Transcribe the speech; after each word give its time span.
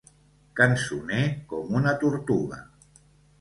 Cançoner 0.59 1.25
com 1.51 1.77
una 1.81 1.95
tortuga. 2.05 2.59